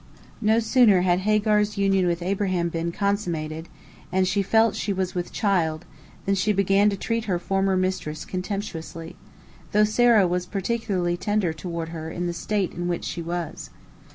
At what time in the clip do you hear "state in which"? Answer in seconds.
12.33-13.05